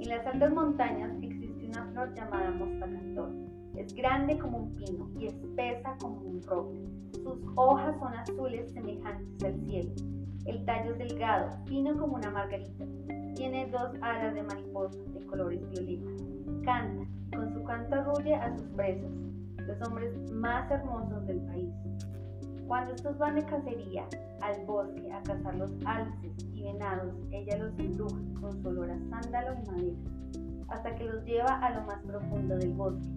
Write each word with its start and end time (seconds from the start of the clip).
En 0.00 0.08
las 0.10 0.24
altas 0.26 0.52
montañas 0.52 1.10
existe 1.20 1.66
una 1.66 1.84
flor 1.86 2.14
llamada 2.14 2.52
mostacantor. 2.52 3.32
Es 3.76 3.92
grande 3.94 4.38
como 4.38 4.58
un 4.58 4.74
pino 4.76 5.10
y 5.18 5.26
espesa 5.26 5.96
como 6.00 6.20
un 6.20 6.40
roble. 6.42 6.80
Sus 7.14 7.40
hojas 7.56 7.98
son 7.98 8.14
azules 8.14 8.70
semejantes 8.72 9.44
al 9.44 9.60
cielo. 9.66 9.90
El 10.46 10.64
tallo 10.64 10.92
es 10.92 10.98
delgado, 10.98 11.50
fino 11.66 11.98
como 11.98 12.14
una 12.14 12.30
margarita. 12.30 12.84
Tiene 13.34 13.66
dos 13.70 13.90
alas 14.00 14.34
de 14.34 14.42
mariposa 14.44 14.98
de 15.12 15.26
colores 15.26 15.68
violeta. 15.70 16.10
Canta, 16.64 17.04
con 17.36 17.52
su 17.52 17.64
canto 17.64 17.96
arrulla 17.96 18.44
a 18.44 18.56
sus 18.56 18.66
presas, 18.68 19.10
los 19.66 19.88
hombres 19.88 20.30
más 20.30 20.70
hermosos 20.70 21.26
del 21.26 21.40
país. 21.40 21.74
Cuando 22.68 22.92
estos 22.92 23.16
van 23.16 23.34
de 23.34 23.44
cacería 23.44 24.06
al 24.42 24.66
bosque 24.66 25.10
a 25.10 25.22
cazar 25.22 25.54
los 25.54 25.72
alces 25.86 26.36
y 26.52 26.64
venados, 26.64 27.14
ella 27.30 27.56
los 27.56 27.78
embruja 27.78 28.18
con 28.38 28.60
su 28.60 28.68
olor 28.68 28.90
a 28.90 28.98
sándalo 29.08 29.54
y 29.54 29.70
madera, 29.70 29.96
hasta 30.68 30.94
que 30.94 31.04
los 31.04 31.24
lleva 31.24 31.58
a 31.60 31.70
lo 31.70 31.86
más 31.86 32.02
profundo 32.02 32.58
del 32.58 32.74
bosque. 32.74 33.08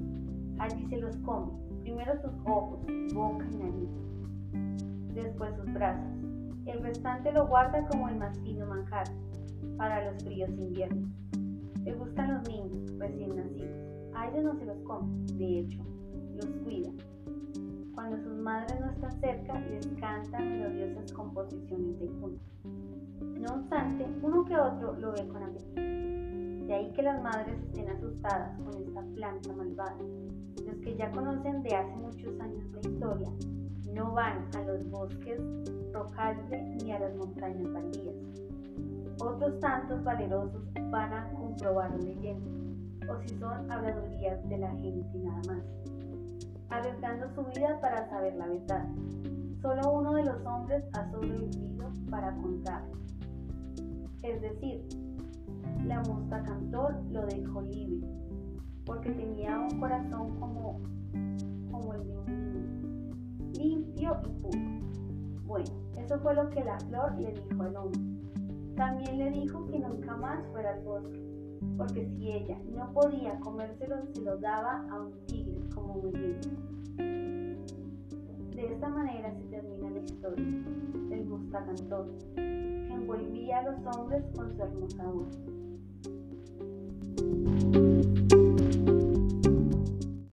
Allí 0.57 0.87
se 0.87 0.99
los 0.99 1.17
come, 1.17 1.51
primero 1.81 2.13
sus 2.21 2.31
ojos, 2.45 2.79
boca 3.13 3.45
y 3.51 3.57
nariz, 3.57 3.89
después 5.15 5.53
sus 5.57 5.73
brazos. 5.73 6.13
El 6.65 6.81
restante 6.81 7.33
lo 7.33 7.45
guarda 7.45 7.85
como 7.87 8.07
el 8.07 8.15
más 8.15 8.39
fino 8.39 8.65
manjar 8.65 9.03
para 9.75 10.09
los 10.09 10.23
fríos 10.23 10.49
inviernos. 10.51 11.09
Le 11.83 11.93
gustan 11.95 12.35
los 12.35 12.47
niños 12.47 12.97
recién 12.97 13.35
nacidos. 13.35 14.15
A 14.15 14.29
ellos 14.29 14.45
no 14.45 14.55
se 14.57 14.65
los 14.65 14.77
come, 14.83 15.25
de 15.33 15.59
hecho, 15.59 15.83
los 16.37 16.45
cuida 16.63 16.89
madres 18.41 18.79
no 18.79 18.89
están 18.89 19.19
cerca, 19.19 19.59
les 19.59 19.87
cantan 19.99 20.49
melodiosas 20.49 21.11
composiciones 21.13 21.99
de 21.99 22.07
cuna. 22.07 22.39
No 23.39 23.55
obstante, 23.55 24.05
uno 24.21 24.43
que 24.45 24.57
otro 24.57 24.93
lo 24.93 25.11
ve 25.11 25.27
con 25.27 25.43
apetito. 25.43 25.81
De 26.67 26.73
ahí 26.73 26.91
que 26.93 27.03
las 27.03 27.21
madres 27.21 27.59
estén 27.63 27.89
asustadas 27.89 28.57
con 28.59 28.73
esta 28.81 29.01
planta 29.15 29.53
malvada. 29.53 29.97
Los 30.65 30.75
que 30.77 30.95
ya 30.95 31.11
conocen 31.11 31.63
de 31.63 31.75
hace 31.75 31.95
muchos 31.95 32.39
años 32.39 32.65
la 32.71 32.79
historia 32.79 33.29
no 33.93 34.13
van 34.13 34.47
a 34.55 34.61
los 34.63 34.89
bosques 34.89 35.39
rocales 35.93 36.83
ni 36.83 36.91
a 36.91 36.99
las 36.99 37.15
montañas 37.15 37.71
baldías. 37.73 38.15
Otros 39.19 39.59
tantos 39.59 40.03
valerosos 40.03 40.63
van 40.89 41.13
a 41.13 41.29
comprobar 41.33 41.91
la 41.91 41.97
leyenda, 41.97 43.11
o 43.11 43.19
si 43.19 43.37
son 43.37 43.71
habladurías 43.71 44.47
de 44.49 44.57
la 44.57 44.71
gente 44.77 45.19
nada 45.19 45.41
más 45.47 45.63
arriesgando 46.71 47.29
su 47.35 47.43
vida 47.45 47.79
para 47.81 48.09
saber 48.09 48.35
la 48.35 48.47
verdad. 48.47 48.85
Solo 49.61 49.91
uno 49.91 50.13
de 50.13 50.23
los 50.23 50.45
hombres 50.45 50.83
ha 50.93 51.11
sobrevivido 51.11 51.91
para 52.09 52.33
contar. 52.35 52.83
Es 54.23 54.41
decir, 54.41 54.87
la 55.85 55.99
musta 56.01 56.41
cantor 56.43 56.95
lo 57.11 57.25
dejó 57.25 57.61
libre, 57.61 58.07
porque 58.85 59.11
tenía 59.11 59.59
un 59.59 59.79
corazón 59.79 60.39
como, 60.39 60.79
como 61.71 61.93
el 61.93 62.07
de 62.07 62.17
un 62.17 63.51
limpio 63.53 64.19
y 64.25 64.29
puro. 64.41 64.81
Bueno, 65.45 65.69
eso 65.97 66.19
fue 66.19 66.33
lo 66.33 66.49
que 66.49 66.63
la 66.63 66.79
flor 66.79 67.19
le 67.19 67.33
dijo 67.33 67.63
al 67.63 67.75
hombre. 67.75 68.01
También 68.75 69.17
le 69.17 69.31
dijo 69.31 69.65
que 69.67 69.79
nunca 69.79 70.15
más 70.15 70.45
fuera 70.47 70.71
al 70.73 70.83
bosque, 70.83 71.30
porque 71.77 72.05
si 72.05 72.31
ella 72.31 72.57
no 72.73 72.91
podía 72.93 73.39
comérselo, 73.39 73.97
se 74.13 74.21
lo 74.21 74.37
daba 74.37 74.85
a 74.89 75.01
un 75.01 75.25
tigre 75.25 75.59
como 75.73 76.01
bien. 76.11 76.39
De 78.55 78.65
esta 78.67 78.89
manera 78.89 79.33
se 79.33 79.43
termina 79.45 79.89
la 79.89 79.99
historia 79.99 80.45
del 81.09 81.25
Mustacantor, 81.25 82.07
que 82.35 82.93
envolvía 82.93 83.59
a 83.59 83.63
los 83.63 83.95
hombres 83.95 84.23
con 84.35 84.55
su 84.55 84.61
hermosa 84.61 85.03
voz. 85.05 85.60